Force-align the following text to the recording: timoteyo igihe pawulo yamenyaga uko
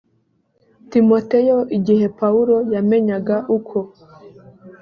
timoteyo 0.91 1.57
igihe 1.77 2.05
pawulo 2.19 2.55
yamenyaga 2.73 3.35
uko 3.57 3.77